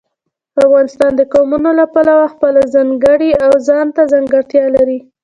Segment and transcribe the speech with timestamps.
[0.65, 4.99] افغانستان د قومونه له پلوه خپله ځانګړې او ځانته ځانګړتیا لري.